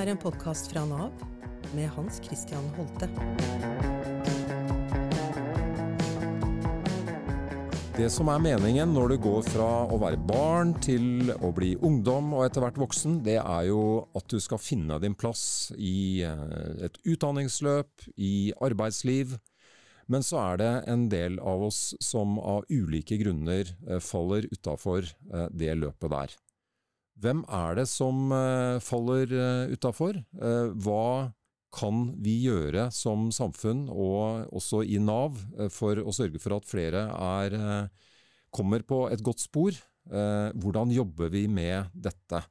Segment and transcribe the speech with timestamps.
[0.00, 1.12] er en podkast fra Nav
[1.76, 3.04] med Hans Christian Holte.
[7.98, 12.32] Det som er meningen når du går fra å være barn til å bli ungdom
[12.32, 13.82] og etter hvert voksen, det er jo
[14.16, 15.44] at du skal finne din plass
[15.76, 19.36] i eh, et utdanningsløp, i arbeidsliv.
[20.08, 25.04] Men så er det en del av oss som av ulike grunner eh, faller utafor
[25.04, 26.40] eh, det løpet der.
[27.20, 28.32] Hvem er det som
[28.80, 29.34] faller
[29.74, 30.16] utafor?
[30.80, 31.30] Hva
[31.74, 36.68] kan vi gjøre som samfunn, og også i Nav, eh, for å sørge for at
[36.68, 37.88] flere er, eh,
[38.50, 39.70] kommer på et godt spor?
[40.10, 42.44] Eh, hvordan jobber vi med dette?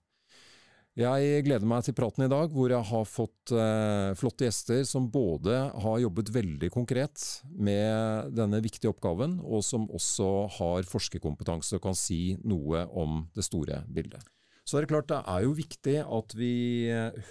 [0.96, 5.10] Jeg gleder meg til praten i dag, hvor jeg har fått eh, flotte gjester som
[5.10, 11.82] både har jobbet veldig konkret med denne viktige oppgaven, og som også har forskerkompetanse og
[11.84, 14.24] kan si noe om det store bildet.
[14.70, 16.54] Så er det klart det er jo viktig at vi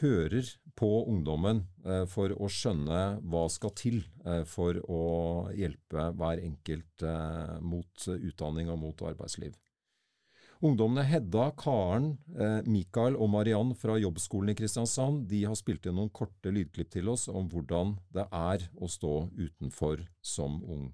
[0.00, 5.00] hører på ungdommen eh, for å skjønne hva skal til eh, for å
[5.54, 9.56] hjelpe hver enkelt eh, mot utdanning og mot arbeidsliv.
[10.58, 12.16] Ungdommene Hedda, Karen,
[12.66, 17.12] Mikael og Mariann fra Jobbskolen i Kristiansand de har spilt inn noen korte lydklipp til
[17.12, 20.88] oss om hvordan det er å stå utenfor som ung.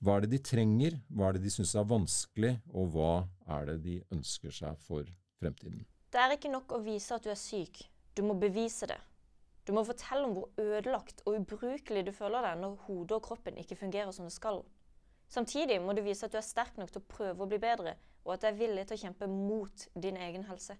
[0.00, 3.14] Hva er det de trenger, hva er det de syns er vanskelig, og hva
[3.58, 5.04] er det de ønsker seg for
[5.40, 5.86] fremtiden?
[6.10, 7.82] Det er ikke nok å vise at du er syk,
[8.16, 8.98] du må bevise det.
[9.66, 13.58] Du må fortelle om hvor ødelagt og ubrukelig du føler deg når hodet og kroppen
[13.60, 14.62] ikke fungerer som det skal.
[15.30, 17.94] Samtidig må du vise at du er sterk nok til å prøve å bli bedre,
[18.24, 20.74] og at du er villig til å kjempe mot din egen helse.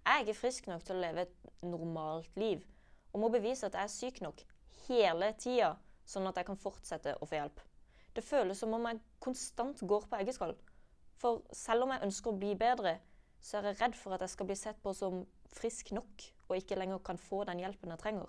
[0.00, 2.64] Jeg er ikke frisk nok til å leve et normalt liv,
[3.12, 4.40] og må bevise at jeg er syk nok
[4.86, 5.74] hele tida,
[6.08, 7.60] sånn at jeg kan fortsette å få hjelp.
[8.16, 10.56] Det føles som om jeg konstant går på eggeskall.
[11.20, 12.96] For selv om jeg ønsker å bli bedre,
[13.40, 15.22] så er jeg redd for at jeg skal bli sett på som
[15.56, 18.28] frisk nok og ikke lenger kan få den hjelpen jeg trenger.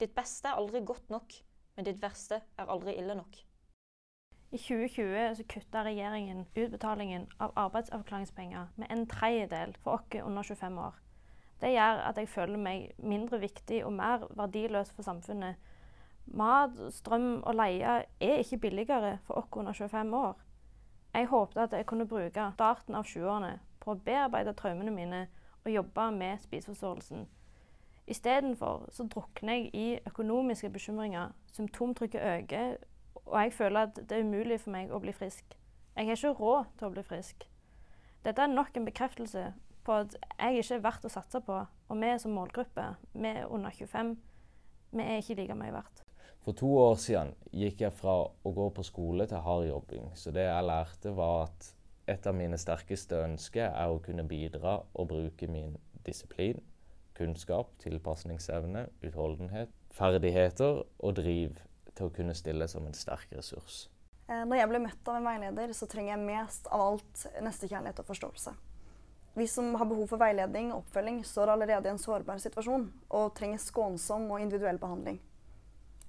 [0.00, 1.34] Ditt beste er aldri godt nok,
[1.76, 3.38] men ditt verste er aldri ille nok.
[4.54, 10.78] I 2020 så kutta regjeringen utbetalingen av arbeidsavklaringspenger med en tredjedel for oss under 25
[10.78, 10.94] år.
[11.60, 15.56] Det gjør at jeg føler meg mindre viktig og mer verdiløs for samfunnet.
[16.26, 20.36] Mat, strøm og leie er ikke billigere for oss under 25 år.
[21.14, 25.26] Jeg håpet at jeg kunne bruke starten av 20-årene på å bearbeide traumene mine
[25.62, 27.26] og jobbe med spiseforståelsen.
[28.06, 32.76] Istedenfor så drukner jeg i økonomiske bekymringer, symptomtrykket øker,
[33.24, 35.56] og jeg føler at det er umulig for meg å bli frisk.
[35.96, 37.46] Jeg har ikke råd til å bli frisk.
[38.26, 39.48] Dette er nok en bekreftelse
[39.86, 43.46] på at jeg ikke er verdt å satse på, og vi som målgruppe, vi er
[43.46, 44.16] under 25,
[44.92, 46.02] vi er ikke like mye verdt.
[46.46, 50.12] For to år siden gikk jeg fra å gå på skole til hard jobbing.
[50.14, 51.72] Så det jeg lærte, var at
[52.06, 55.74] et av mine sterkeste ønsker er å kunne bidra og bruke min
[56.06, 56.60] disiplin,
[57.18, 61.58] kunnskap, tilpasningsevne, utholdenhet, ferdigheter og driv
[61.96, 63.86] til å kunne stille som en sterk ressurs.
[64.28, 68.02] Eh, når jeg ble møtt av en veileder, så trenger jeg mest av alt nestekjærlighet
[68.02, 68.54] og forståelse.
[69.36, 72.86] Vi som har behov for veiledning og oppfølging, står allerede i en sårbar situasjon
[73.18, 75.18] og trenger skånsom og individuell behandling.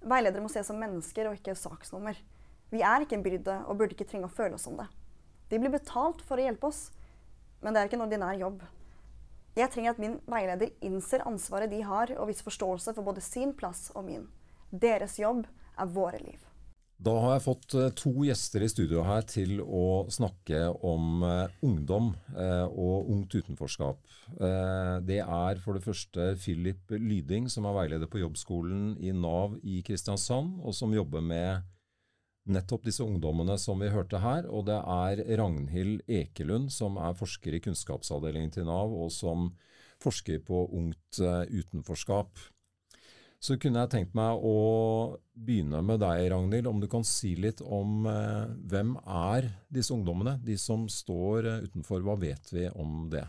[0.08, 2.20] Veiledere må ses som mennesker og ikke saksnummer.
[2.72, 4.88] Vi er ikke en byrde og burde ikke trenge å føle oss som det.
[5.50, 6.90] De blir betalt for å hjelpe oss,
[7.64, 8.66] men det er ikke en ordinær jobb.
[9.58, 13.56] Jeg trenger at min veileder innser ansvaret de har, og viser forståelse for både sin
[13.58, 14.28] plass og min.
[14.70, 15.48] Deres jobb
[15.78, 16.44] er våre liv.
[16.98, 21.58] Da har jeg fått eh, to gjester i studio her til å snakke om eh,
[21.66, 24.02] ungdom eh, og ungt utenforskap.
[25.08, 29.80] Det er for det første Philip Lyding, som er veileder på jobbskolen i Nav i
[29.88, 31.64] Kristiansand, og som jobber med
[32.52, 34.48] nettopp disse ungdommene som vi hørte her.
[34.50, 39.52] Og det er Ragnhild Ekelund, som er forsker i kunnskapsavdelingen til Nav, og som
[40.04, 42.38] forsker på ungt uh, utenforskap.
[43.38, 44.58] Så kunne jeg tenkt meg å
[45.38, 46.70] begynne med deg, Ragnhild.
[46.70, 50.40] Om du kan si litt om eh, hvem er disse ungdommene?
[50.42, 53.28] De som står uh, utenfor, hva vet vi om det?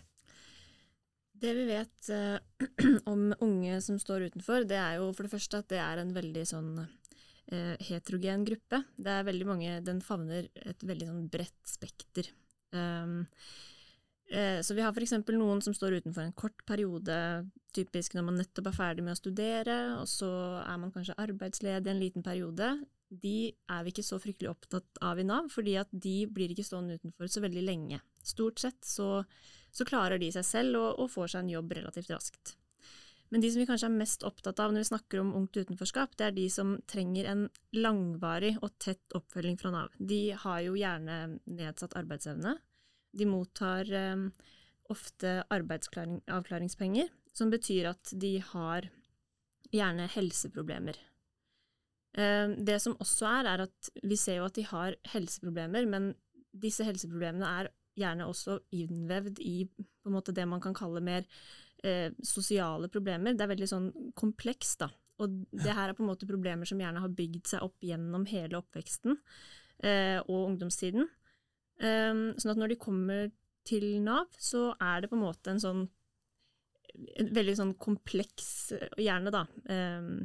[1.39, 2.09] Det vi vet
[3.13, 6.17] om unge som står utenfor, det er jo for det første at det er en
[6.17, 6.95] veldig sånn eh,
[7.49, 8.83] heterogen gruppe.
[8.97, 12.29] Det er veldig mange, Den favner et veldig sånn bredt spekter.
[12.73, 13.23] Um,
[14.29, 15.17] eh, så vi har f.eks.
[15.33, 17.17] noen som står utenfor en kort periode,
[17.77, 20.31] typisk når man nettopp er ferdig med å studere, og så
[20.65, 22.73] er man kanskje arbeidsledig en liten periode.
[23.09, 26.67] De er vi ikke så fryktelig opptatt av i Nav, fordi at de blir ikke
[26.67, 28.03] stående utenfor så veldig lenge.
[28.21, 29.23] Stort sett så,
[29.73, 32.59] så klarer de seg selv og, og får seg en jobb relativt raskt.
[33.29, 36.15] Men de som vi kanskje er mest opptatt av når vi snakker om ungt utenforskap,
[36.17, 37.43] det er de som trenger en
[37.77, 39.97] langvarig og tett oppfølging fra Nav.
[39.99, 42.57] De har jo gjerne nedsatt arbeidsevne.
[43.19, 44.25] De mottar eh,
[44.93, 48.89] ofte arbeidsavklaringspenger, som betyr at de har
[49.75, 50.97] gjerne helseproblemer.
[52.17, 56.15] Eh, det som også er, er at vi ser jo at de har helseproblemer, men
[56.57, 59.59] disse helseproblemene er gjerne også innvevd i
[60.09, 61.27] måte det man kan kalle mer
[61.85, 63.37] eh, sosiale problemer.
[63.37, 64.91] Det er veldig sånn komplekst, da.
[65.19, 68.27] Og det her er på en måte problemer som gjerne har bygd seg opp gjennom
[68.31, 69.17] hele oppveksten
[69.83, 71.09] eh, og ungdomstiden.
[71.79, 73.29] Um, sånn at når de kommer
[73.67, 75.85] til Nav, så er det på en måte en sånn
[76.99, 80.25] en veldig sånn kompleks, gjerne da, um,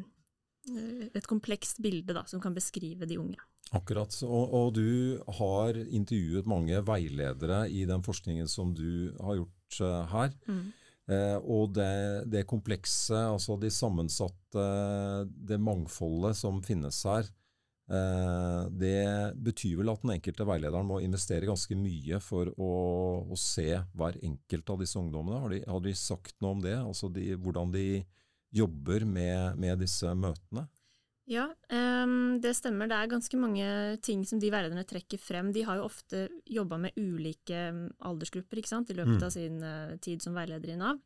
[1.13, 3.41] et komplekst bilde da, som kan beskrive de unge.
[3.73, 4.15] Akkurat.
[4.25, 10.01] Og, og, du har intervjuet mange veiledere i den forskningen som du har gjort uh,
[10.13, 10.33] her.
[10.47, 10.65] Mm.
[11.11, 14.67] Eh, og det, det, komplekse, altså de sammensatte,
[15.27, 17.27] det mangfoldet som finnes her,
[17.91, 22.71] eh, det betyr vel at den enkelte veilederen må investere ganske mye for å,
[23.27, 25.41] å se hver enkelt av disse ungdommene.
[25.44, 26.77] Har de, har de sagt noe om det?
[26.79, 27.88] Altså de, hvordan de
[28.53, 30.67] jobber med, med disse møtene?
[31.30, 31.46] Ja,
[32.04, 32.90] um, det stemmer.
[32.92, 33.66] Det er ganske mange
[34.04, 35.54] ting som de veilederne trekker frem.
[35.56, 37.70] De har jo ofte jobba med ulike
[38.04, 39.28] aldersgrupper ikke sant, i løpet mm.
[39.28, 41.00] av sin uh, tid som veileder i Nav.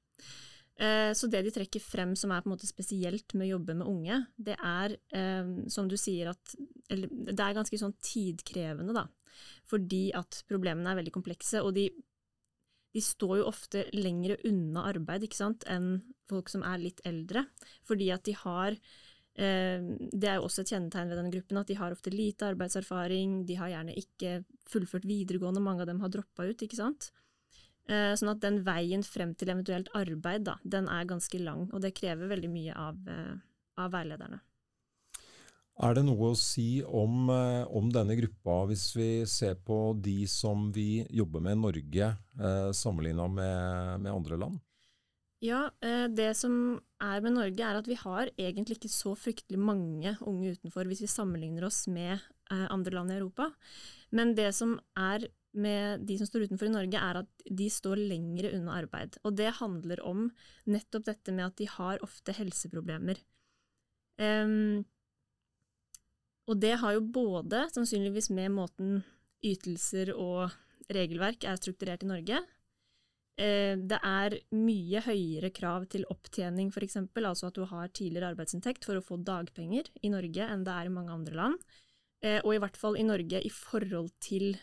[0.77, 3.77] Uh, så det de trekker frem som er på en måte spesielt med å jobbe
[3.77, 6.57] med unge, det er, um, som du sier, at
[6.89, 9.05] eller, det er ganske sånn tidkrevende, da.
[9.69, 11.91] Fordi at problemene er veldig komplekse, og de,
[12.95, 17.45] de står jo ofte lengre unna arbeid ikke sant, enn folk som er litt eldre.
[17.85, 19.06] Fordi at de har Eh,
[19.37, 23.43] det er jo også et kjennetegn ved denne gruppen at de har ofte lite arbeidserfaring,
[23.45, 24.31] de har gjerne ikke
[24.65, 27.11] fullført videregående, mange av dem har droppa ut, ikke sant.
[27.87, 31.83] Eh, sånn at den veien frem til eventuelt arbeid, da, den er ganske lang, og
[31.83, 33.37] det krever veldig mye av, eh,
[33.79, 34.41] av veilederne.
[35.77, 40.71] Er det noe å si om, om, denne gruppa, hvis vi ser på de som
[40.73, 44.59] vi jobber med i Norge, eh, sammenligna med, med andre land?
[45.43, 49.59] Ja, eh, det som er med Norge, er at vi har egentlig ikke så fryktelig
[49.61, 53.51] mange unge utenfor hvis vi sammenligner oss med eh, andre land i Europa.
[54.09, 58.01] Men det som er med de som står utenfor i Norge, er at de står
[58.01, 59.17] lengre unna arbeid.
[59.25, 60.27] Og det handler om
[60.69, 63.21] nettopp dette med at de har ofte helseproblemer.
[64.17, 64.85] Um,
[66.49, 69.01] og det har jo både sannsynligvis med måten
[69.45, 70.53] ytelser og
[70.93, 72.41] regelverk er strukturert i Norge,
[73.37, 78.97] det er mye høyere krav til opptjening, f.eks., altså at du har tidligere arbeidsinntekt for
[78.97, 81.67] å få dagpenger i Norge enn det er i mange andre land.
[82.25, 84.55] Eh, og i hvert fall i Norge i forhold til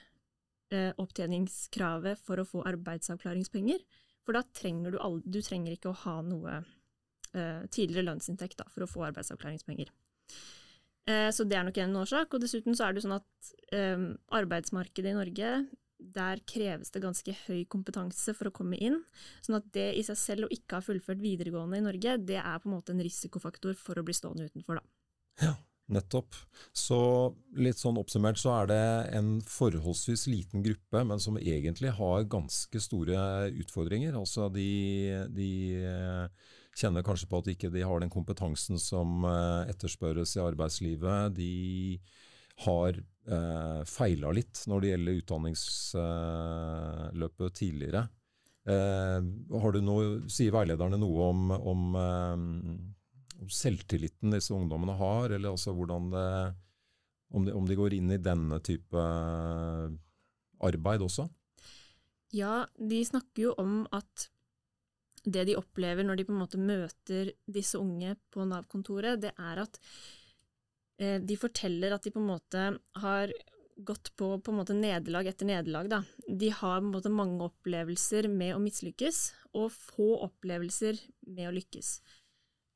[0.75, 3.85] eh, opptjeningskravet for å få arbeidsavklaringspenger.
[4.27, 6.63] For da trenger du, aldri, du trenger ikke å ha noe
[7.75, 9.89] tidligere lønnsinntekt da, for å få arbeidsavklaringspenger.
[11.35, 12.37] Så det er nok en årsak.
[12.37, 13.49] Og dessuten så er det sånn at
[14.39, 15.49] arbeidsmarkedet i Norge
[15.99, 19.01] der kreves det ganske høy kompetanse for å komme inn.
[19.45, 22.59] Sånn at det i seg selv å ikke ha fullført videregående i Norge, det er
[22.61, 24.85] på en måte en risikofaktor for å bli stående utenfor, da.
[25.45, 25.55] Ja,
[25.95, 26.37] nettopp.
[26.77, 26.99] Så
[27.59, 28.83] litt sånn oppsummert så er det
[29.19, 34.17] en forholdsvis liten gruppe, men som egentlig har ganske store utfordringer.
[34.19, 34.69] Altså de,
[35.35, 35.51] de
[35.83, 41.35] eh, kjenner kanskje på at ikke de har den kompetansen som eh, etterspørres i arbeidslivet.
[41.39, 41.53] De
[42.67, 48.03] har eh, feila litt når det gjelder utdanningsløpet tidligere.
[48.65, 49.21] Eh,
[49.61, 52.35] har du noe, Sier veilederne noe om, om, eh,
[53.43, 56.29] om, selvtilliten disse ungdommene har, eller altså hvordan det,
[57.35, 59.89] om, de, om de går inn i denne type eh,
[60.65, 61.29] arbeid også?
[62.35, 64.29] Ja, de snakker jo om at
[65.25, 69.57] det de opplever når de på en måte møter disse unge på Nav-kontoret, det er
[69.63, 69.79] at
[70.97, 72.65] de forteller at de på en måte
[73.03, 73.33] har
[73.77, 75.89] gått på, på nederlag etter nederlag.
[75.91, 76.03] Da.
[76.29, 79.25] De har på en måte mange opplevelser med å mislykkes,
[79.59, 81.01] og få opplevelser
[81.35, 81.97] med å lykkes.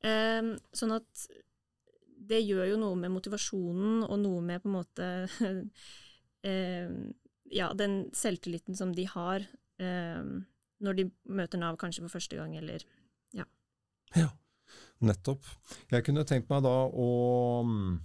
[0.03, 1.29] Eh, sånn at
[2.29, 5.09] det gjør jo noe med motivasjonen, og noe med på en måte
[6.49, 6.93] eh,
[7.49, 9.41] Ja, den selvtilliten som de har
[9.81, 10.27] eh,
[10.79, 12.83] når de møter Nav kanskje for første gang, eller
[13.35, 13.47] ja.
[14.15, 14.29] Ja,
[15.03, 15.47] nettopp.
[15.91, 17.09] Jeg kunne tenkt meg da å
[17.67, 17.97] mm,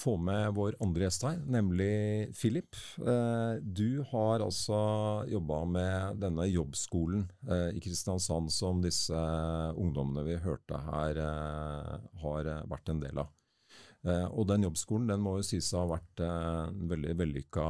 [0.00, 2.76] få med vår andre gjest her, nemlig Philip.
[2.98, 4.78] Eh, du har altså
[5.28, 9.20] jobba med denne jobbskolen eh, i Kristiansand som disse
[9.76, 13.36] ungdommene vi hørte her, eh, har vært en del av.
[14.32, 17.64] Og den jobbskolen den må jo sies å ha vært en veldig vellykka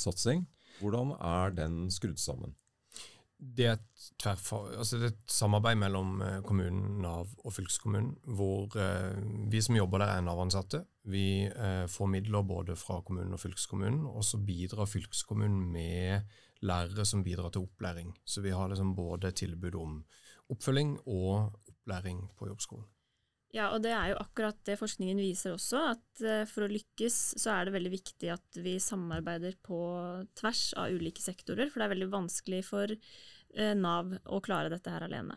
[0.00, 0.46] satsing.
[0.78, 2.56] Hvordan er den skrudd sammen?
[3.42, 3.78] det er,
[4.30, 8.70] altså det er et samarbeid mellom kommunen, Nav og fylkeskommunen, hvor
[9.50, 10.84] vi som jobber der er Nav-ansatte.
[11.02, 16.28] Vi eh, får midler både fra kommunen og fylkeskommunen, og så bidrar fylkeskommunen med
[16.62, 18.12] lærere som bidrar til opplæring.
[18.24, 20.00] Så vi har liksom både tilbud om
[20.52, 22.86] oppfølging og opplæring på jobbskolen.
[23.52, 27.16] Ja, og det er jo akkurat det forskningen viser også, at eh, for å lykkes
[27.42, 29.80] så er det veldig viktig at vi samarbeider på
[30.38, 34.94] tvers av ulike sektorer, for det er veldig vanskelig for eh, Nav å klare dette
[34.94, 35.36] her alene.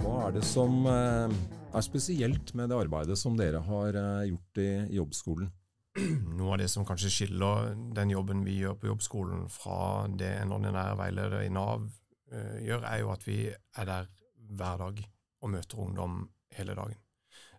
[0.00, 1.36] Hva er det som eh,
[1.76, 5.52] er spesielt med det arbeidet som dere har gjort i jobbskolen?
[6.38, 10.52] Noe av det som kanskje skiller den jobben vi gjør på jobbskolen fra det en
[10.56, 11.86] ordinær veileder i Nav
[12.26, 14.08] gjør, er jo at vi er der
[14.56, 15.02] hver dag
[15.42, 16.24] og møter ungdom
[16.56, 16.98] hele dagen.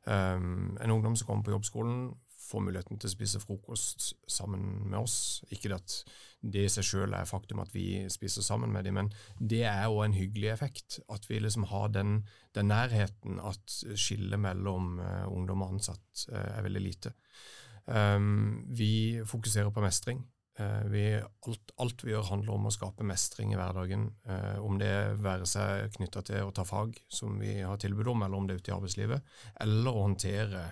[0.08, 2.12] Um, en ungdom som kommer på jobbskolen,
[2.48, 5.18] får muligheten til å spise frokost sammen med oss.
[5.54, 5.98] Ikke at
[6.42, 9.89] det i seg selv er faktum at vi spiser sammen med dem, men det er
[9.89, 11.00] òg en hyggelig effekt.
[11.13, 12.22] At vi liksom har den,
[12.56, 17.13] den nærheten at skillet mellom uh, ungdom og ansatt uh, er veldig lite.
[17.88, 20.25] Um, vi fokuserer på mestring.
[20.60, 24.08] Eh, vi, alt, alt, vi gjør handler om å skape mestring i hverdagen.
[24.25, 28.25] Eh, om det være seg knytta til å ta fag, som vi har tilbud om,
[28.25, 29.36] eller om det er ute i arbeidslivet,
[29.66, 30.63] eller å håndtere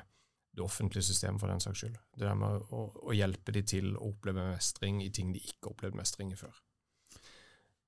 [0.55, 1.97] det offentlige systemet for den saks skyld.
[2.15, 5.67] Det der med å, å hjelpe de til å oppleve mestring i ting de ikke
[5.67, 6.61] har opplevd mestring i før.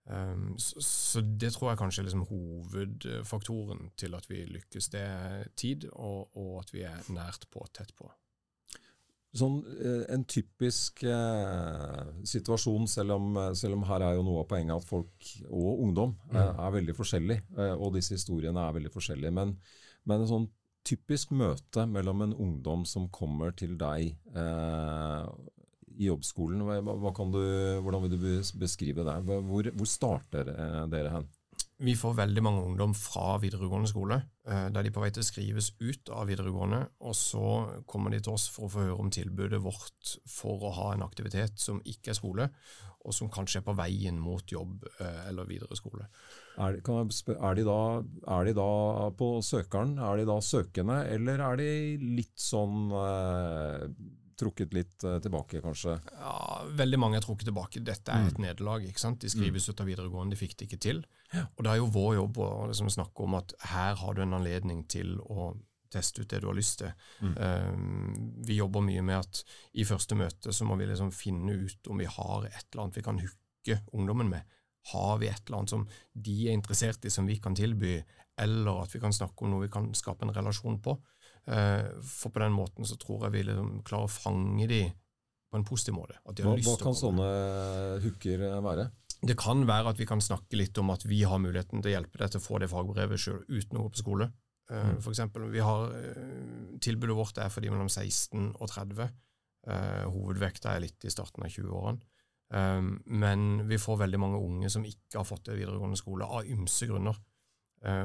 [0.07, 4.88] Um, så, så, det tror jeg kanskje er liksom hovedfaktoren til at vi lykkes.
[4.93, 8.07] Det er tid, og, og at vi er nært på, tett på
[9.38, 14.50] sånn, eh, en typisk eh, situasjon, selv om, selv om, her er jo noe av
[14.50, 16.62] poenget at folk og ungdom eh, mm.
[16.65, 19.33] er veldig forskjellige, eh, og disse historiene er veldig forskjellige.
[19.38, 19.53] Men,
[20.07, 20.47] men en sånn
[20.88, 25.29] typisk møte mellom en ungdom som kommer til deg eh,
[25.98, 27.41] i jobbskolen, hva, hva du,
[27.82, 28.29] hvordan vil du
[28.62, 29.17] beskrive det?
[29.25, 31.27] Hvor, hvor starter eh, dere hen?
[31.77, 34.15] Vi får veldig mange ungdom fra videregående skole,
[34.50, 37.50] eh, der de på vei til skrives ut av videregående, og så
[37.89, 41.06] kommer de til oss for å få høre om tilbudet vårt for å ha en
[41.06, 42.50] aktivitet som ikke er skole,
[43.06, 46.10] og som kanskje er på veien mot jobb eh, eller videre skole.
[46.58, 47.80] Er, er, de da,
[48.34, 48.70] er, de da,
[49.18, 51.68] på søkeren, er de da søkende, eller er de
[52.18, 53.84] litt sånn eh,
[54.38, 55.96] trukket litt uh, tilbake, kanskje?
[56.14, 57.82] Ja, Veldig mange er trukket tilbake.
[57.86, 58.44] Dette er et mm.
[58.46, 58.86] nederlag.
[58.86, 59.22] ikke sant?
[59.24, 59.72] De skrives mm.
[59.74, 61.00] ut av videregående, de fikk det ikke til.
[61.48, 64.38] Og det er jo vår jobb å liksom, snakke om at her har du en
[64.38, 65.52] anledning til å
[65.94, 66.94] teste ut det du har lyst til.
[67.24, 67.34] Mm.
[67.38, 68.14] Um,
[68.46, 69.42] vi jobber mye med at
[69.80, 73.00] i første møte så må vi liksom finne ut om vi har et eller annet
[73.00, 74.57] vi kan hooke ungdommen med.
[74.94, 77.98] Har vi et eller annet som de er interessert i, som vi kan tilby,
[78.41, 80.96] eller at vi kan snakke om noe vi kan skape en relasjon på.
[81.48, 84.82] Eh, for på den måten så tror jeg vi liksom klarer å fange de
[85.48, 86.17] på en positiv måte.
[86.27, 87.27] hva, hva kan sånne
[88.03, 88.89] hooker være?
[89.17, 91.96] Det kan være at vi kan snakke litt om at vi har muligheten til å
[91.96, 94.27] hjelpe deg til å få det fagbrevet sjøl uten å gå på skole.
[94.70, 95.00] Eh, mm.
[95.06, 99.10] For eksempel, vi har, eh, Tilbudet vårt er for de mellom 16 og 30.
[99.67, 102.00] Hovedvekta er litt i starten av 20-årene.
[102.50, 106.88] Men vi får veldig mange unge som ikke har fått det videregående skole, av ymse
[106.88, 107.18] grunner.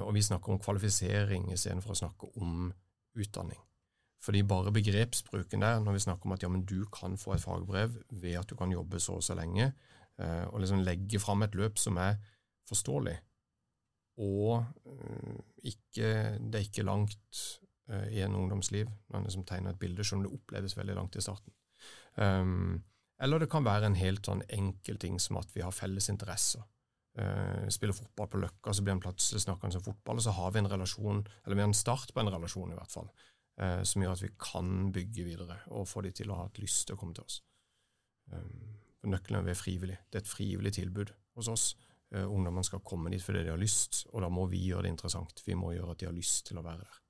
[0.03, 2.73] Og vi snakker om kvalifisering istedenfor å snakke om
[3.15, 3.61] utdanning.
[4.23, 7.43] Fordi bare begrepsbruken der, når vi snakker om at ja, men du kan få et
[7.43, 9.73] fagbrev ved at du kan jobbe så og så lenge,
[10.19, 12.21] eh, og liksom legge fram et løp som er
[12.69, 13.17] forståelig,
[14.23, 15.41] og eh,
[15.73, 17.43] ikke, det er ikke langt
[17.91, 20.99] eh, i en ungdomsliv når en liksom tegner et bilde, selv om det oppleves veldig
[21.01, 21.55] langt i starten.
[22.15, 22.83] Um,
[23.23, 26.65] eller det kan være en helt sånn enkel ting som at vi har felles interesser.
[27.13, 30.55] Uh, spiller fotball på Løkka, så blir han plutselig snakkende om fotball, og så har
[30.55, 33.11] vi en relasjon, eller vi har en start på en relasjon i hvert fall,
[33.61, 36.63] uh, som gjør at vi kan bygge videre og få de til å ha et
[36.65, 37.43] lyst til å komme til oss.
[38.33, 38.79] Um,
[39.13, 40.01] nøkkelen er frivillig.
[40.09, 41.69] Det er et frivillig tilbud hos oss.
[42.15, 44.97] Uh, ungdommene skal komme dit fordi de har lyst, og da må vi gjøre det
[44.97, 45.45] interessant.
[45.45, 47.02] Vi må gjøre at de har lyst til å være der.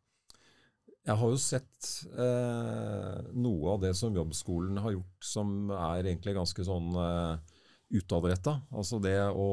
[1.03, 6.37] Jeg har jo sett eh, noe av det som jobbskolen har gjort, som er egentlig
[6.37, 7.57] ganske sånn eh,
[7.99, 8.61] utadretta.
[8.71, 9.49] Altså det å,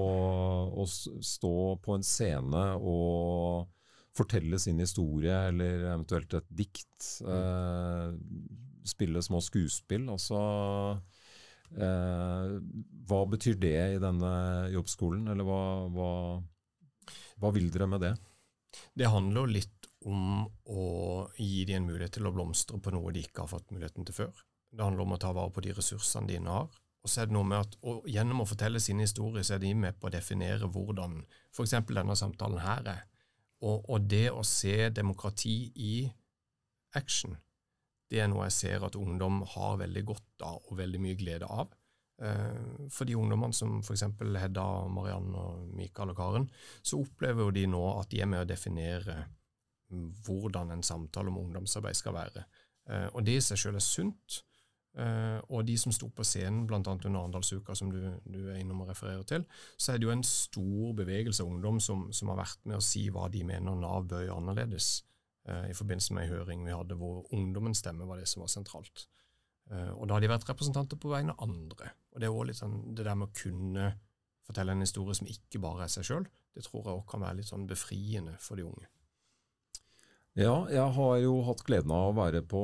[0.70, 3.66] å, stå på en scene og
[4.16, 7.10] fortelle sin historie, eller eventuelt et dikt.
[7.26, 8.14] Eh,
[8.90, 10.06] spille små skuespill.
[10.14, 10.38] Altså
[11.74, 12.56] eh,
[13.10, 14.34] Hva betyr det i denne
[14.76, 15.64] jobbskolen, eller hva,
[15.98, 16.14] hva,
[17.42, 18.16] hva vil dere med det?
[18.94, 20.84] Det handler jo litt om å
[21.36, 24.16] gi dem en mulighet til å blomstre på noe de ikke har fått muligheten til
[24.16, 24.46] før.
[24.72, 26.70] Det handler om å ta vare på de ressursene dine har.
[27.00, 27.78] Og så er det noe med at
[28.12, 31.22] Gjennom å fortelle sine historier så er de med på å definere hvordan
[31.56, 31.78] f.eks.
[31.88, 33.06] denne samtalen her er.
[33.60, 35.94] Og, og, det å se demokrati i
[36.96, 37.36] action,
[38.10, 41.48] det er noe jeg ser at ungdom har veldig godt av og veldig mye glede
[41.48, 41.74] av.
[42.24, 44.06] Eh, for de ungdommene som f.eks.
[44.20, 46.48] Hedda, Mariann, og Mikael og Karen,
[46.82, 49.22] så opplever jo de nå at de er med å definere
[49.90, 52.46] hvordan en samtale om ungdomsarbeid skal være.
[52.90, 54.44] Eh, og det i seg selv er sunt.
[55.00, 56.80] Uh, og de som sto på scenen, bl.a.
[56.82, 59.46] under Arendalsuka, som du, du, er innom og refererer til,
[59.78, 62.84] så er det jo en stor bevegelse av ungdom som, som har vært med å
[62.84, 64.90] si hva de mener Nav bør gjøre annerledes,
[65.48, 68.52] uh, i forbindelse med en høring vi hadde hvor ungdommens stemme var det som var
[68.52, 69.06] sentralt.
[69.70, 71.92] Og da har de vært representanter på vegne av andre.
[72.10, 73.92] Og det er også litt sånn det der med å kunne
[74.48, 76.26] fortelle en historie som ikke bare er seg sjøl,
[76.58, 78.90] det tror jeg også kan være litt sånn befriende for de unge.
[80.38, 82.62] Ja, jeg har jo hatt gleden av å være på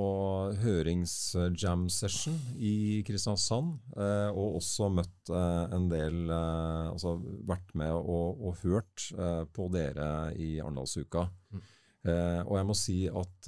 [0.62, 3.80] hørings-jam session i Kristiansand.
[3.98, 7.16] Eh, og også møtt eh, en del eh, Altså
[7.50, 9.08] vært med og, og hørt
[9.56, 10.08] på dere
[10.38, 11.26] i Arendalsuka.
[11.52, 11.64] Mm.
[12.06, 13.48] Og jeg må si at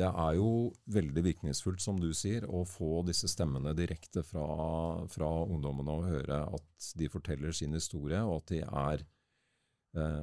[0.00, 0.48] det er jo
[0.90, 4.48] veldig virkningsfullt, som du sier, å få disse stemmene direkte fra,
[5.06, 9.06] fra ungdommene og høre at de forteller sin historie, og at de er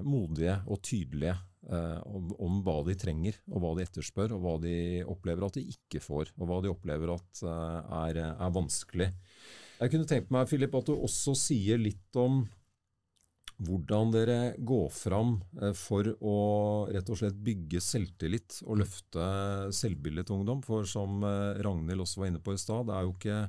[0.03, 4.75] modige og tydelige om, om, hva de trenger, og hva de etterspør, og hva de
[5.09, 9.09] opplever at de ikke får, og hva de opplever at eh, er, er, vanskelig.
[9.79, 12.43] Jeg kunne tenkt meg, Philip, at du også sier litt om
[13.65, 16.37] hvordan dere går fram eh, for å
[16.91, 19.27] rett og slett bygge selvtillit og løfte
[19.75, 20.63] selvbildet til ungdom.
[20.65, 23.39] For som eh, Ragnhild også var inne på i stad, det er jo ikke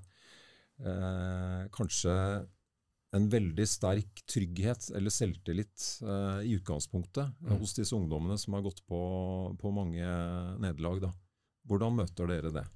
[0.86, 2.14] eh, kanskje
[3.16, 7.54] en veldig sterk trygghet eller selvtillit eh, i utgangspunktet mm.
[7.60, 9.00] hos disse ungdommene som har gått på,
[9.60, 10.06] på mange
[10.62, 11.08] nederlag.
[11.66, 12.66] Hvordan møter dere det?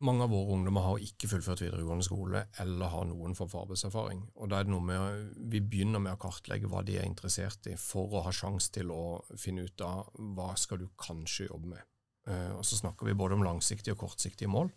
[0.00, 4.22] Mange av våre ungdommer har ikke fullført videregående skole eller har noen form for arbeidserfaring.
[4.40, 7.68] Og da er det noe med Vi begynner med å kartlegge hva de er interessert
[7.68, 11.74] i, for å ha sjanse til å finne ut av hva skal du kanskje jobbe
[11.74, 11.84] med.
[12.28, 14.72] Uh, og Så snakker vi både om langsiktige og kortsiktige mål.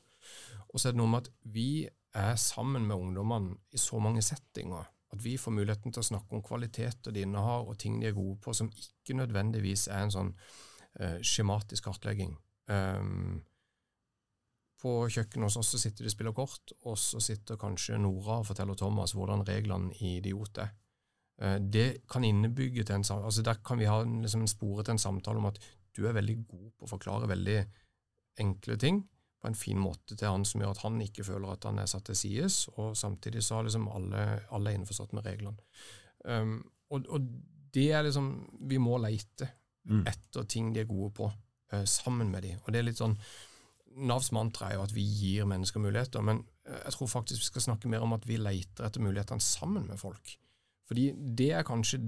[0.70, 4.22] Og så er det noe med at vi er sammen med ungdommene i så mange
[4.26, 8.10] settinger at vi får muligheten til å snakke om kvaliteter de innehar, og ting de
[8.10, 12.34] er gode på, som ikke nødvendigvis er en sånn uh, skjematisk kartlegging.
[12.72, 13.44] Um,
[14.82, 18.40] på kjøkkenet hos oss så sitter de og spiller kort, og så sitter kanskje Nora
[18.42, 20.74] og forteller Thomas hvordan reglene i Idiot er.
[21.38, 24.98] Uh, det kan innebygge til en altså Der kan vi ha liksom en spore til
[24.98, 25.62] en samtale om at
[25.94, 27.60] du er veldig god på å forklare veldig
[28.42, 29.04] enkle ting,
[29.44, 31.90] på en fin måte til han som gjør at han ikke føler at han er
[31.92, 34.22] satt til sides, og samtidig så har liksom alle,
[34.56, 35.60] alle innforstått med reglene.
[36.24, 36.62] Um,
[36.94, 37.26] og, og,
[37.74, 38.28] det er liksom
[38.70, 39.48] Vi må leite
[39.90, 40.06] mm.
[40.08, 41.28] etter ting de er gode på,
[41.74, 42.54] uh, sammen med de.
[42.62, 43.18] Og det er litt sånn
[43.94, 47.50] Navs mantra er jo at vi gir mennesker muligheter, men uh, jeg tror faktisk vi
[47.50, 50.38] skal snakke mer om at vi leter etter mulighetene sammen med folk.
[50.88, 52.00] Fordi det er kanskje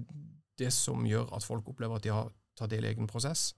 [0.56, 3.50] det som gjør at folk opplever at de har tatt del i egen prosess.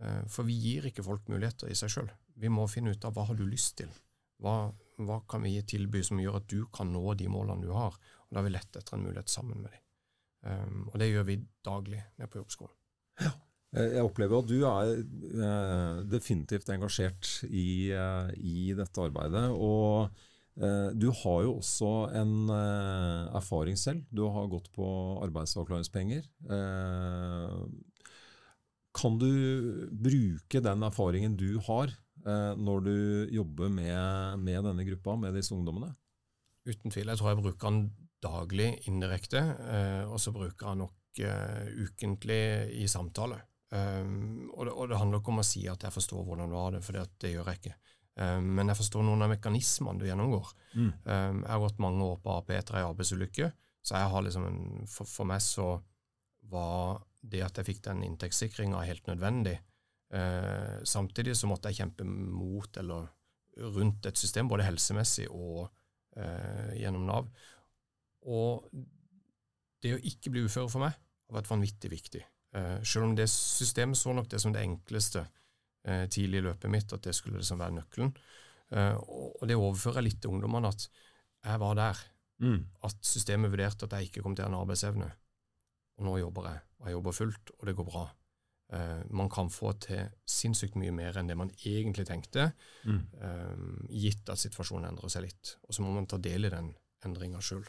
[0.00, 2.10] Uh, for vi gir ikke folk muligheter i seg sjøl.
[2.40, 3.92] Vi må finne ut av hva har du lyst til.
[4.42, 7.94] Hva, hva kan vi tilby som gjør at du kan nå de målene du har?
[7.94, 9.86] Og Da har vi lett etter en mulighet sammen med dem.
[10.42, 12.74] Um, og det gjør vi daglig nede på jobbskolen.
[13.22, 13.36] Ja.
[13.72, 19.46] Eh, jeg opplever at du er eh, definitivt engasjert i, eh, i, dette arbeidet.
[19.56, 20.10] Og
[20.60, 24.04] eh, du har jo også en eh, erfaring selv.
[24.12, 24.86] Du har gått på
[25.24, 26.28] arbeidsavklaringspenger.
[28.92, 32.96] Eh, kan du bruke den erfaringen du har Eh, når du
[33.34, 35.90] jobber med, med, denne gruppa, med disse ungdommene?
[36.68, 37.10] Uten tvil.
[37.10, 37.86] Jeg tror jeg bruker den
[38.22, 42.44] daglig indirekte, eh, og så bruker jeg nok uh, ukentlig
[42.78, 43.40] i samtale.
[43.72, 46.74] Og, det, og, det, handler ikke om å si at jeg forstår hvordan du har
[46.74, 47.72] det, for det, gjør jeg ikke.
[48.44, 50.50] Men jeg forstår noen av mekanismene du gjennomgår.
[50.76, 50.90] Mm.
[51.08, 53.48] Jeg har gått mange år på AP etter ei arbeidsulykke,
[53.80, 54.60] så jeg har liksom en,
[54.92, 55.70] for, for, meg så
[56.52, 59.56] var det at jeg fikk den inntektssikringa helt nødvendig.
[60.12, 63.08] Eh, samtidig så måtte jeg kjempe mot eller
[63.72, 65.66] rundt et system, både helsemessig og
[66.16, 67.30] eh, gjennom Nav.
[68.32, 68.68] Og
[69.82, 72.22] det å ikke bli ufør for meg har vært vanvittig viktig.
[72.56, 75.24] Eh, selv om det systemet så nok det som det enkleste
[75.88, 78.12] eh, tidlig i løpet mitt, at det skulle liksom være nøkkelen.
[78.72, 80.88] Eh, og, det overfører jeg litt til ungdommene, at
[81.42, 82.04] jeg var der.
[82.42, 82.60] Mm.
[82.86, 85.10] At systemet vurderte at jeg ikke kom til en arbeidsevne.
[86.00, 88.04] Og nå jobber jeg, og jeg jobber fullt, og det går bra.
[88.72, 92.48] Uh, man kan få til sinnssykt mye mer enn det man egentlig tenkte,
[92.88, 93.02] mm.
[93.20, 95.56] uh, gitt at situasjonen endrer seg litt.
[95.68, 96.72] Og så må man ta del i den
[97.04, 97.66] endringa sjøl.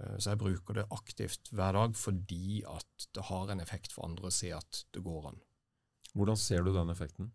[0.00, 3.94] Uh, eh, så jeg bruker det aktivt hver dag fordi at det har en effekt
[3.94, 5.38] for andre å se at det går an.
[6.16, 7.30] Hvordan ser du den effekten?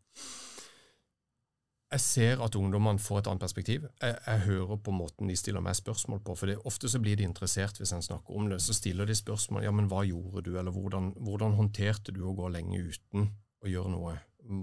[1.88, 3.86] Jeg ser at ungdommene får et annet perspektiv.
[4.02, 6.36] Jeg, jeg, hører på måten de stiller meg spørsmål på.
[6.36, 8.60] for det, Ofte så blir de interessert hvis en snakker om det.
[8.64, 12.36] Så stiller de spørsmål ja, men hva gjorde du, eller hvordan, hvordan håndterte du å
[12.36, 13.32] gå lenge uten
[13.64, 14.18] å gjøre noe?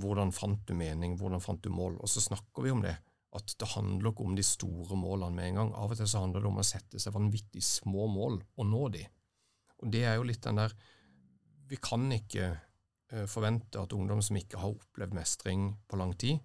[0.04, 1.96] Hvordan fant du mening, hvordan fant du mål?
[1.96, 2.94] Og så snakker vi om det.
[3.34, 5.74] At det handler ikke om de store målene med en gang.
[5.80, 8.86] Av og til så handler det om å sette seg vanvittig små mål og nå
[8.94, 9.08] de.
[9.80, 10.76] Og det er jo litt den der
[11.72, 16.42] Vi kan ikke eh, forvente at ungdom som ikke har opplevd mestring på lang tid,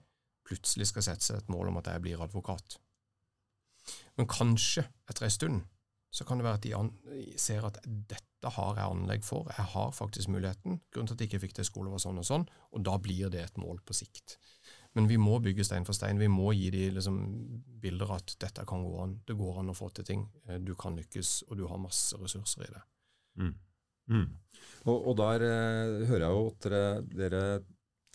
[0.49, 2.79] plutselig skal sette seg et mål om at jeg blir advokat.
[4.17, 5.67] Men kanskje etter en stund
[6.09, 9.91] så kan det være at de ser at dette har jeg anlegg for, jeg har
[9.93, 10.79] faktisk muligheten.
[10.89, 13.29] Grunnen til at jeg ikke fikk i skole var sånn og sånn, og da blir
[13.29, 14.39] det et mål på sikt.
[14.97, 16.17] Men vi må bygge stein for stein.
[16.17, 17.19] Vi må gi de liksom,
[17.81, 19.19] bilder at dette kan gå an.
[19.27, 20.23] Det går an å få til ting.
[20.47, 22.81] Eh, du kan lykkes, og du har masse ressurser i det.
[23.37, 23.53] Mm.
[24.09, 24.25] Mm.
[24.89, 26.81] Og, og, der eh, hører jeg jo at dere,
[27.13, 27.43] dere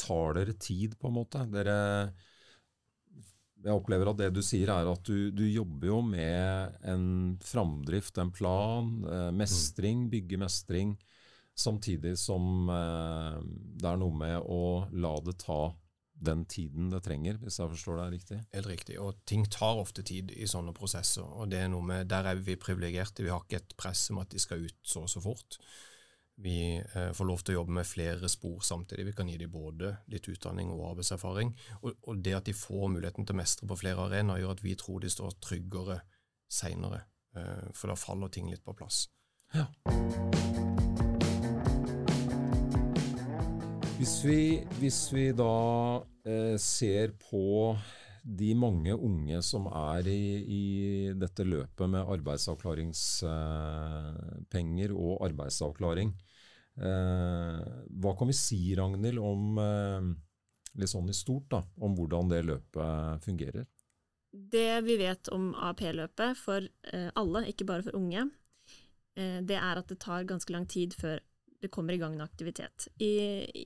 [0.00, 1.44] tar dere tid, på en måte.
[1.52, 1.76] Dere
[3.64, 7.07] jeg opplever at det du sier, er at du, du jobber jo med en
[7.40, 10.92] framdrift, en plan, eh, mestring, bygge mestring,
[11.57, 13.38] samtidig som eh,
[13.80, 15.62] det er noe med å la det ta
[16.24, 18.38] den tiden det trenger, hvis jeg forstår deg riktig?
[18.54, 21.24] Helt riktig, og ting tar ofte tid i sånne prosesser.
[21.24, 24.20] og det er noe med, Der er vi privilegerte, vi har ikke et press om
[24.22, 25.59] at de skal ut så og så fort.
[26.37, 29.07] Vi eh, får lov til å jobbe med flere spor samtidig.
[29.07, 31.53] Vi kan gi dem både litt utdanning og arbeidserfaring.
[31.83, 34.64] Og, og det at de får muligheten til å mestre på flere arenaer, gjør at
[34.64, 36.01] vi tror de står tryggere
[36.51, 37.01] seinere.
[37.38, 38.97] Eh, for da faller ting litt på plass.
[39.55, 39.66] Ja.
[43.94, 44.40] Hvis vi,
[44.81, 45.55] hvis vi da
[46.27, 47.79] eh, ser på
[48.25, 56.14] de mange unge som er i, i dette løpet med arbeidsavklaringspenger og arbeidsavklaring.
[56.74, 57.60] Eh,
[58.02, 60.08] hva kan vi si, Ragnhild, om eh,
[60.80, 63.68] litt sånn i stort, da, om hvordan det løpet fungerer?
[64.34, 68.26] Det vi vet om AAP-løpet for eh, alle, ikke bare for unge,
[69.14, 71.22] eh, det er at det tar ganske lang tid før
[71.64, 72.88] det kommer i gang en aktivitet.
[73.00, 73.14] I,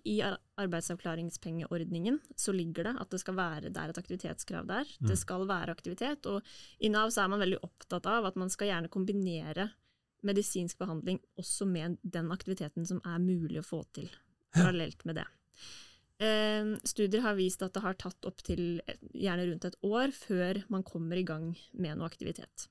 [0.07, 4.93] i arbeidsavklaringspengeordningen så ligger det at det skal være det er et aktivitetskrav der.
[5.01, 5.09] Mm.
[5.11, 6.29] Det skal være aktivitet.
[6.31, 6.39] Og
[6.79, 9.67] i Nav så er man veldig opptatt av at man skal gjerne kombinere
[10.27, 14.09] medisinsk behandling også med den aktiviteten som er mulig å få til,
[14.57, 15.29] parallelt med det.
[16.19, 18.81] Eh, studier har vist at det har tatt opptil
[19.15, 22.67] gjerne rundt et år før man kommer i gang med noe aktivitet.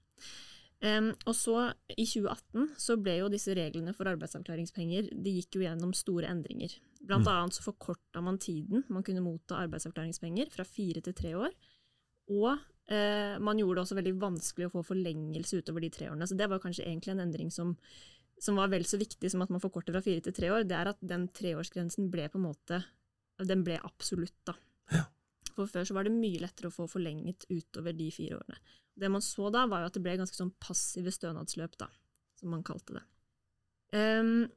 [0.83, 1.55] Eh, og så,
[1.95, 6.75] i 2018, så ble jo disse reglene for arbeidsavklaringspenger de gikk jo gjennom store endringer.
[6.99, 7.33] Blant mm.
[7.33, 11.55] annet så forkorta man tiden man kunne motta arbeidsavklaringspenger, fra fire til tre år.
[12.35, 16.27] Og man gjorde det også veldig vanskelig å få forlengelse utover de tre årene.
[16.29, 17.73] Så det var kanskje egentlig en endring som,
[18.39, 20.63] som var vel så viktig som at man forkorter fra fire til tre år.
[20.63, 22.79] Det er at den treårsgrensen ble på en måte
[23.43, 24.55] Den ble absolutt, da.
[24.95, 25.03] Ja.
[25.57, 28.59] For før så var det mye lettere å få forlenget utover de fire årene.
[28.97, 31.89] Det man så da, var jo at det ble ganske sånn passive stønadsløp, da,
[32.37, 33.03] som man kalte det.
[33.93, 34.47] Um,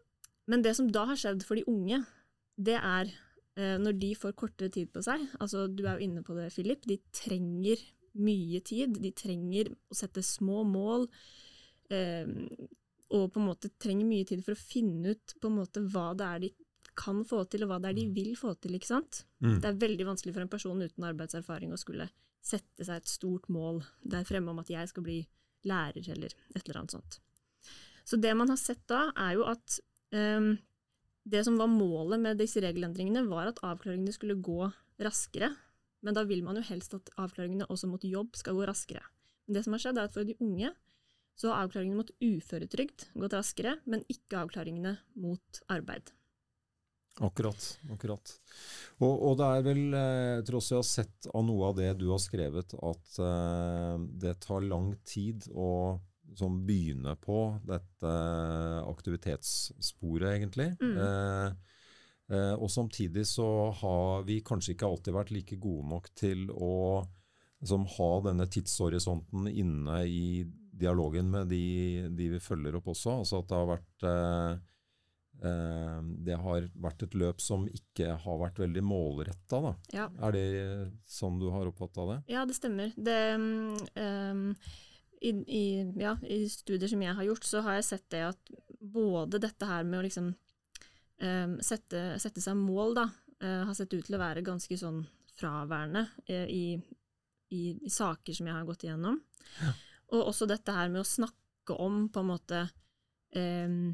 [0.51, 2.01] men det som da har skjedd for de unge,
[2.61, 6.25] det er uh, når de får kortere tid på seg altså Du er jo inne
[6.27, 6.85] på det, Philip.
[6.89, 7.85] De trenger
[8.19, 8.99] mye tid.
[9.03, 11.07] De trenger å sette små mål.
[11.91, 12.49] Um,
[13.11, 16.11] og på en måte trenger mye tid for å finne ut på en måte hva
[16.19, 16.51] det er de
[17.01, 18.15] kan få til, og hva det er de mm.
[18.17, 18.77] vil få til.
[18.77, 19.25] ikke sant?
[19.43, 19.59] Mm.
[19.63, 22.09] Det er veldig vanskelig for en person uten arbeidserfaring å skulle
[22.45, 25.21] sette seg et stort mål der fremme om at jeg skal bli
[25.69, 27.21] lærer, eller et eller annet sånt.
[28.05, 29.77] Så det man har sett da, er jo at
[30.17, 30.55] um,
[31.31, 34.71] det som var målet med disse regelendringene, var at avklaringene skulle gå
[35.01, 35.53] raskere.
[36.07, 39.03] Men da vil man jo helst at avklaringene også mot jobb skal gå raskere.
[39.47, 40.73] Men det som har skjedd, er at for de unge
[41.41, 46.13] så har avklaringene mot uføretrygd gått raskere, men ikke avklaringene mot arbeid.
[47.21, 47.65] Akkurat.
[47.93, 48.33] akkurat.
[49.03, 52.07] Og, og, det er vel, eh, jeg jeg har sett av noe av det du
[52.13, 55.99] har skrevet, at eh, det tar lang tid å
[56.39, 58.11] som begynne på dette
[58.87, 60.69] aktivitetssporet, egentlig.
[60.79, 60.95] Mm.
[60.95, 61.80] Uh,
[62.31, 63.47] og samtidig så
[63.81, 67.01] har vi kanskje ikke alltid vært like gode nok til å
[67.59, 70.45] liksom, ha denne tidshorisonten inne i
[70.81, 71.65] dialogen med de,
[72.15, 73.17] de, vi følger opp også.
[73.25, 74.07] Altså at det har vært
[75.41, 79.75] Eh, det har vært et løp som ikke har vært veldig målretta.
[79.95, 80.11] Ja.
[80.21, 80.45] Er det
[81.09, 82.19] sånn du har oppfatta det?
[82.35, 82.93] Ja, det stemmer.
[82.97, 83.17] Det,
[83.97, 84.51] um,
[85.21, 85.65] i, i,
[86.01, 89.69] ja, i, studier som jeg har gjort, så har jeg sett det at både dette
[89.69, 90.33] her med å liksom
[91.61, 93.07] sette, sette, seg mål, da,
[93.45, 95.03] uh, har sett ut til å være ganske sånn
[95.37, 96.79] fraværende uh, i,
[97.53, 99.19] i, i, saker som jeg har gått igjennom.
[99.61, 99.73] Ja.
[100.17, 102.63] Og også dette her med å snakke om på en måte
[103.37, 103.93] um,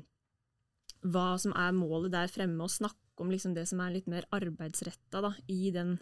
[1.07, 4.27] hva som er målet der fremme, og snakke om liksom det som er litt mer
[4.35, 5.97] arbeidsretta i den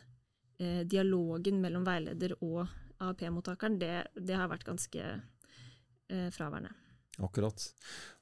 [0.58, 2.64] eh, dialogen mellom veileder og
[3.02, 6.72] AAP-mottakeren, det, det, har vært ganske eh, fraværende.
[7.22, 7.66] Akkurat.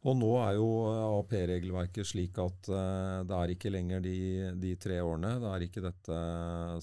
[0.05, 4.17] Og nå er jo AAP-regelverket slik at uh, det er ikke lenger de,
[4.61, 5.39] de, tre årene.
[5.41, 6.19] Det er ikke dette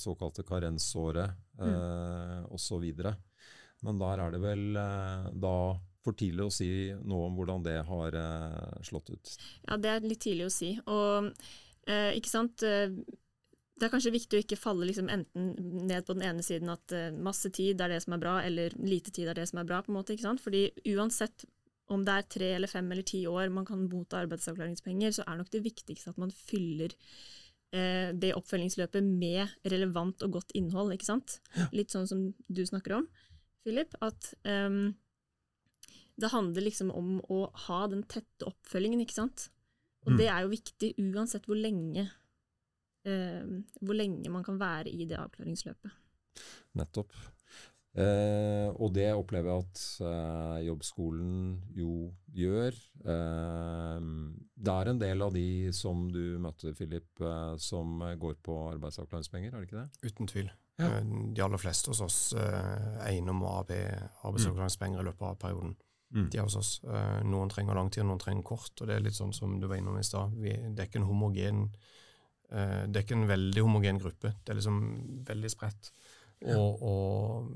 [0.02, 2.50] såkalte karensåret mm.
[2.56, 2.88] osv.
[3.86, 5.60] Men der er det vel uh, da
[6.04, 6.70] for tidlig å si
[7.08, 9.34] noe om hvordan det har eh, slått ut?
[9.68, 10.74] Ja, det er litt tidlig å si.
[10.90, 11.32] Og
[11.90, 12.88] eh, ikke sant eh,
[13.80, 15.54] det er kanskje viktig å ikke falle liksom enten
[15.88, 19.14] ned på den ene siden at masse tid er det som er bra, eller lite
[19.16, 19.80] tid er det som er bra.
[19.86, 20.44] på en måte, ikke sant?
[20.44, 20.66] Fordi
[20.98, 21.46] uansett
[21.94, 25.40] om det er tre eller fem eller ti år man kan motta arbeidsavklaringspenger, så er
[25.40, 26.94] nok det viktigste at man fyller
[27.74, 30.94] eh, det oppfølgingsløpet med relevant og godt innhold.
[30.96, 31.40] ikke sant?
[31.58, 31.70] Ja.
[31.76, 33.08] Litt sånn som du snakker om,
[33.66, 33.96] Philip.
[34.06, 34.94] At um,
[36.20, 39.50] det handler liksom om å ha den tette oppfølgingen, ikke sant.
[40.06, 40.20] Og mm.
[40.22, 42.06] det er jo viktig uansett hvor lenge
[43.08, 43.44] eh,
[43.82, 45.92] hvor lenge man kan være i det avklaringsløpet.
[46.80, 47.16] Nettopp.
[48.00, 51.34] Eh, og det opplever jeg at eh, jobbskolen
[51.76, 52.78] jo gjør.
[53.04, 54.08] Eh,
[54.56, 59.52] det er en del av de som du møtte, Philip, eh, som går på arbeidsavklaringspenger,
[59.52, 60.12] er det ikke det?
[60.14, 60.50] Uten tvil.
[60.80, 60.94] Ja.
[60.94, 62.22] Eh, de aller fleste hos oss
[63.04, 63.76] eiendom og AB,
[64.30, 65.76] arbeidsavklaringspenger i løpet av perioden.
[66.10, 66.30] Mm.
[66.32, 66.72] De er hos oss.
[67.28, 68.74] Noen trenger lang tid, noen trenger kort.
[68.80, 70.34] og Det er litt sånn som du var innom i stad.
[70.40, 71.68] Det er ikke en homogen
[72.50, 74.34] Eh, det er ikke en veldig homogen gruppe.
[74.44, 74.80] Det er liksom
[75.28, 75.92] veldig spredt.
[76.48, 77.50] Og, og,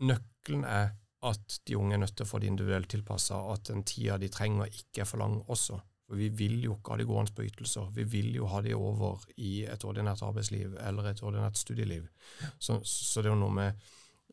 [0.00, 0.96] nøkkelen er
[1.28, 4.30] at de unge er nødt til å få det individuelt tilpassa, at den tida de
[4.32, 5.76] trenger, ikke er for lang også.
[6.08, 7.90] For Vi vil jo ikke ha de gående på ytelser.
[7.94, 12.08] Vi vil jo ha de over i et ordinært arbeidsliv eller et ordinært studieliv.
[12.58, 13.84] Så, så det er jo noe med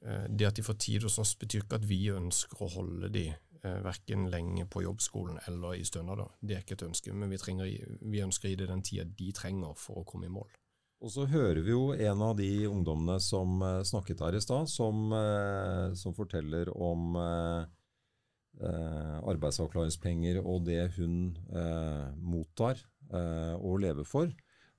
[0.01, 3.11] eh, det at de får tid hos oss, betyr ikke at vi ønsker å holde
[3.13, 6.31] de eh, verken lenge på jobbskolen eller i stønader.
[6.41, 7.69] Det er ikke et ønske, men vi, trenger,
[8.01, 10.49] vi ønsker å gi det den tida de trenger for å komme i mål.
[10.97, 14.69] Og så hører vi jo en av de ungdommene som eh, snakket her i stad,
[14.71, 17.67] som, eh, som, forteller om eh,
[18.65, 24.27] eh, arbeidsavklaringspenger og det hun eh, mottar og lever for.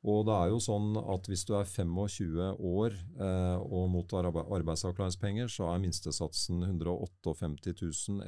[0.07, 5.51] Og det er jo sånn at hvis du er 25 år eh, og mottar arbeidsavklaringspenger,
[5.51, 7.35] så er minstesatsen 158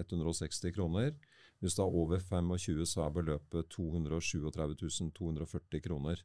[0.01, 1.13] 160 kroner.
[1.61, 6.25] Hvis du er over 25, så er beløpet 237 240 kroner.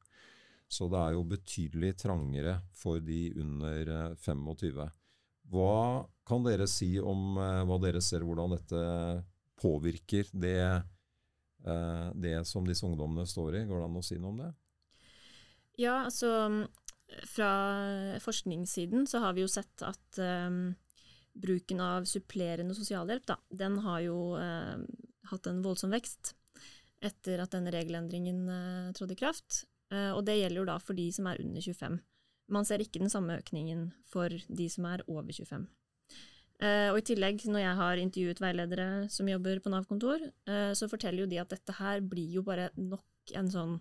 [0.68, 4.82] Så det er jo betydelig trangere for de under 25.
[4.82, 4.94] Eh,
[5.54, 8.86] hva kan dere si om eh, hva dere ser, hvordan dette
[9.62, 10.62] påvirker det,
[11.66, 13.66] eh, det som disse ungdommene står i?
[13.70, 14.52] Går det an å si noe om det?
[15.78, 16.32] Ja, altså
[17.30, 17.52] fra
[18.24, 20.74] forskningssiden så har vi jo sett at um,
[21.36, 24.86] bruken av supplerende sosialhjelp, da, den har jo um,
[25.30, 26.34] hatt en voldsom vekst
[27.06, 29.66] etter at denne regelendringen uh, trådte i kraft.
[29.94, 31.98] Uh, og det gjelder jo da for de som er under 25.
[32.56, 35.68] Man ser ikke den samme økningen for de som er over 25.
[36.56, 40.90] Uh, og i tillegg, når jeg har intervjuet veiledere som jobber på Nav-kontor, uh, så
[40.92, 43.80] forteller jo de at dette her blir jo bare nok en sånn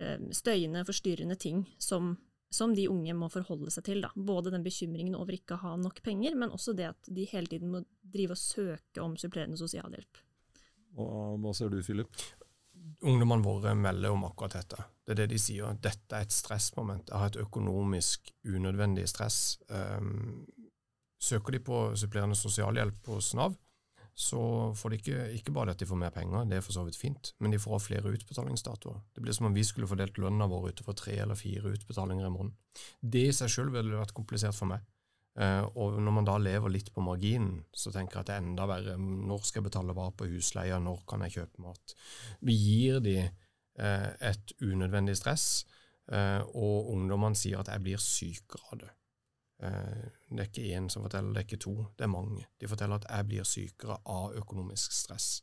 [0.00, 2.14] Eh, støyende, forstyrrende ting som,
[2.50, 4.00] som, de unge må forholde seg til.
[4.00, 4.08] Da.
[4.16, 7.52] Både den bekymringen over ikke å ha nok penger, men også det at de hele
[7.52, 10.22] tiden må drive og søke om supplerende sosialhjelp.
[10.96, 12.08] Og hva ser du, Philip?
[13.00, 14.84] Ungdommene våre melder om akkurat dette.
[15.06, 15.78] Det er det de sier.
[15.82, 17.08] Dette er et stressmoment.
[17.10, 19.58] Jeg har et økonomisk unødvendig stress.
[19.68, 20.46] Um,
[21.20, 23.56] søker de på supplerende sosialhjelp hos Nav,
[24.14, 24.40] så
[24.76, 26.98] får de ikke, ikke bare at de får mer penger, det er for så vidt
[26.98, 28.98] fint, men de får også flere utbetalingsdatoer.
[29.14, 32.32] Det blir som om vi skulle fordelt lønna vår utover tre eller fire utbetalinger i
[32.32, 32.56] måneden.
[33.00, 34.84] Det i seg selv ville vært komplisert for meg.
[35.40, 38.44] Uh, og når man da lever litt på marginen, så tenker jeg at det er
[38.44, 38.96] enda verre.
[39.00, 41.96] Når skal jeg betale hva på husleia, når kan jeg kjøpe mat?
[42.44, 45.64] Vi gir de uh, et unødvendig stress,
[46.12, 48.94] uh, og ungdommene sier at jeg blir sykere av det.
[49.62, 52.46] Eh, det er ikke én som forteller, det er ikke to, det er mange.
[52.60, 55.42] De forteller at jeg blir sykere av økonomisk stress.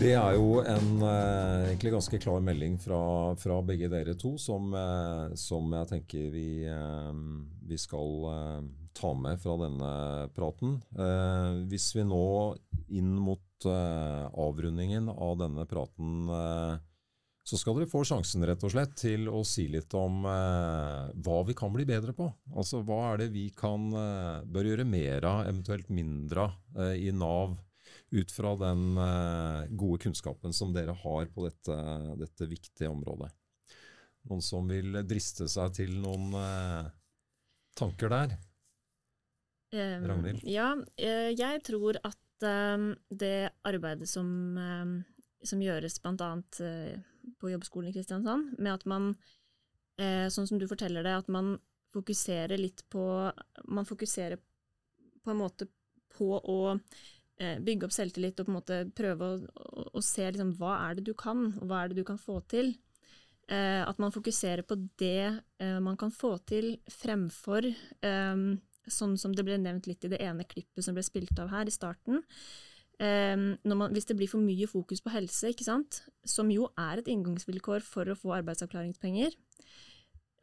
[0.00, 3.00] Det er jo en eh, egentlig ganske klar melding fra,
[3.36, 6.46] fra begge dere to, som, eh, som jeg tenker vi,
[7.68, 8.14] vi, skal
[8.96, 9.92] ta med fra denne
[10.34, 10.78] praten.
[11.68, 12.24] Hvis vi nå
[12.96, 16.30] inn mot avrundingen av denne praten
[17.50, 21.38] så skal dere få sjansen rett og slett til å si litt om eh, hva
[21.48, 22.28] vi kan bli bedre på.
[22.54, 26.94] Altså Hva er det vi kan, eh, bør gjøre mer av, eventuelt mindre av, eh,
[27.08, 27.56] i Nav,
[28.10, 31.76] ut fra den eh, gode kunnskapen som dere har på dette,
[32.18, 33.30] dette, viktige området.
[34.28, 36.90] Noen som vil driste seg til noen eh,
[37.78, 38.34] tanker der?
[39.70, 40.42] Um, Ragnhild?
[40.50, 44.26] Ja, eh, jeg tror at um, det arbeidet som,
[44.58, 44.96] um,
[45.46, 46.32] som gjøres bl.a
[47.38, 49.12] på jobbskolen i Kristiansand, med at man,
[50.00, 51.50] sånn som du forteller det, at man
[51.92, 53.02] fokuserer litt på
[53.68, 54.40] Man fokuserer
[55.20, 55.66] på en måte
[56.16, 56.78] på å
[57.40, 60.98] bygge opp selvtillit og på en måte prøve å, å, å, se liksom, hva er
[60.98, 62.74] det du kan, og hva er det du kan få til.
[63.50, 68.42] Eh, at man fokuserer på det eh, man kan få til, fremfor eh,
[68.90, 71.70] sånn som det ble nevnt litt i det ene klippet som ble spilt av her
[71.70, 72.22] i starten,
[73.00, 75.54] Um, man, hvis det blir for mye fokus på helse,
[76.28, 79.32] som jo er et inngangsvilkår for å få arbeidsavklaringspenger,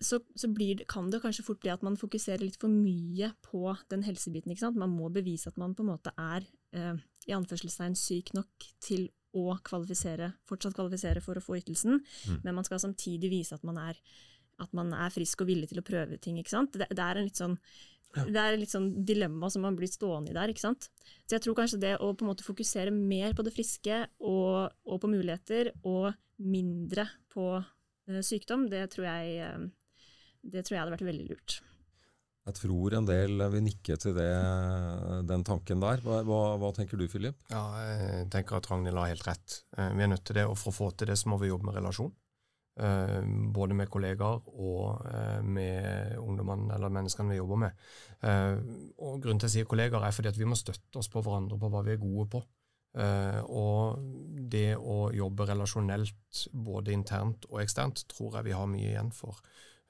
[0.01, 3.75] så, så det, kan det kanskje fort bli at man fokuserer litt for mye på
[3.93, 4.53] den helsebiten.
[4.73, 6.95] Man må bevise at man på en måte er uh,
[7.27, 12.39] i anførselstegn syk nok til å kvalifisere, fortsatt kvalifisere for å få ytelsen, mm.
[12.45, 13.99] men man skal samtidig vise at man, er,
[14.63, 16.39] at man er frisk og villig til å prøve ting.
[16.39, 16.77] ikke sant?
[16.80, 17.60] Det, det er en litt sånn
[18.15, 18.23] ja.
[18.23, 20.49] Det er litt sånn dilemma som man blir stående i der.
[20.49, 20.88] ikke sant?
[21.27, 24.71] Så jeg tror kanskje det å på en måte fokusere mer på det friske og,
[24.88, 30.08] og på muligheter, og mindre på uh, sykdom, det tror, jeg, uh,
[30.41, 31.60] det tror jeg hadde vært veldig lurt.
[32.47, 34.29] Jeg tror en del vil nikke til det,
[35.27, 35.99] den tanken der.
[36.03, 37.36] Hva, hva, hva, tenker du, Philip?
[37.51, 39.57] Ja, jeg tenker at Ragnhild har helt rett.
[39.75, 41.51] Eh, vi er nødt til det, og for å få til det så må vi
[41.51, 42.13] jobbe med relasjon.
[42.79, 43.19] Eh,
[43.51, 47.86] både med kollegaer og eh, med ungdommene eller menneskene vi jobber med.
[48.95, 51.60] Og Grunnen til å si kollegaer er fordi at vi må støtte oss på hverandre
[51.60, 52.45] på hva vi er gode på.
[52.97, 53.99] Og
[54.49, 59.43] det å jobbe relasjonelt både internt og eksternt tror jeg vi har mye igjen for.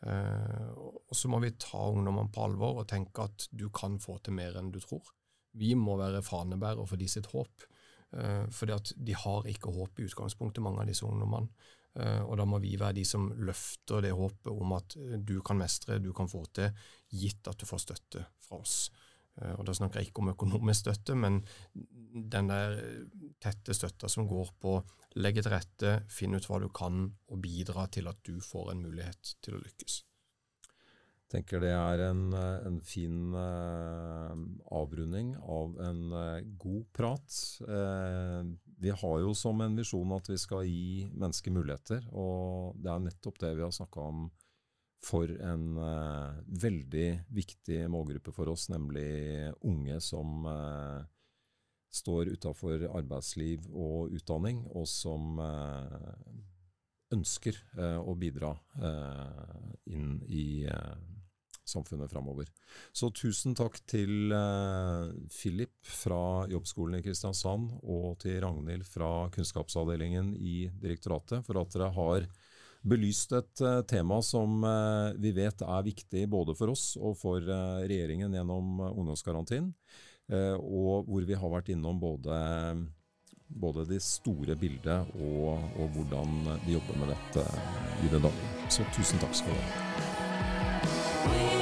[0.06, 4.20] Uh, og så må vi ta ungdommene på alvor og tenke at du kan få
[4.22, 5.10] til mer enn du tror.
[5.58, 7.66] Vi må være fanebærere for de sitt håp.
[8.14, 11.50] Uh, fordi at de har ikke håp i utgangspunktet, mange av disse ungdommene.
[11.98, 15.58] Uh, og da må vi være de som løfter det håpet om at du kan
[15.58, 16.76] mestre, du kan få til,
[17.10, 18.88] gitt at du får støtte fra oss.
[19.42, 21.42] Eh, og Da snakker jeg ikke om økonomisk støtte, men
[21.74, 22.78] den der
[23.44, 24.80] tette støtta som går på
[25.18, 28.86] legge til rette, finne ut hva du kan, og bidra til at du får en
[28.86, 30.04] mulighet til å lykkes.
[31.28, 34.44] Jeg tenker det er en, en fin eh,
[34.78, 37.40] avrunding av en eh, god prat.
[37.68, 38.48] Eh,
[38.80, 43.04] vi har jo som en visjon at vi skal gi mennesker muligheter, og det er
[43.10, 44.30] nettopp det vi har snakka om
[45.04, 51.04] for en uh, veldig viktig målgruppe for oss, nemlig unge som uh,
[51.94, 56.12] står utafor arbeidsliv og utdanning, og som uh,
[57.14, 57.56] ønsker
[58.04, 58.50] å bidra
[59.88, 60.66] inn i
[61.64, 62.50] samfunnet framover.
[62.92, 64.28] Så tusen takk til
[65.32, 71.88] Philip fra Jobbskolen i Kristiansand og til Ragnhild fra Kunnskapsavdelingen i direktoratet for at dere
[71.96, 72.28] har
[72.88, 77.44] belyst et uh, tema som uh, vi vet er viktig både for oss og for
[77.44, 79.74] uh, regjeringen gjennom ungdomsgarantien,
[80.28, 82.36] og hvor vi har vært innom både,
[83.48, 87.46] både det store bildet og, og, hvordan vi jobber med dette
[88.04, 88.68] i det daglige.
[88.68, 91.57] Så tusen takk skal du ha.